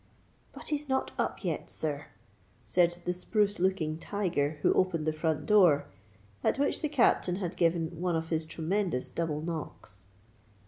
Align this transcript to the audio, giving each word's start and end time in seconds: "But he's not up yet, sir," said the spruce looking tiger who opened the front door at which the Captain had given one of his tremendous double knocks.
"But 0.51 0.69
he's 0.69 0.89
not 0.89 1.11
up 1.19 1.43
yet, 1.43 1.69
sir," 1.69 2.07
said 2.65 2.97
the 3.05 3.13
spruce 3.13 3.59
looking 3.59 3.99
tiger 3.99 4.57
who 4.63 4.73
opened 4.73 5.05
the 5.05 5.13
front 5.13 5.45
door 5.45 5.85
at 6.43 6.57
which 6.57 6.81
the 6.81 6.89
Captain 6.89 7.35
had 7.35 7.55
given 7.55 8.01
one 8.01 8.15
of 8.15 8.29
his 8.29 8.47
tremendous 8.47 9.11
double 9.11 9.41
knocks. 9.43 10.07